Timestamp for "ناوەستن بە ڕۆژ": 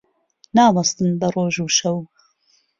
0.55-1.55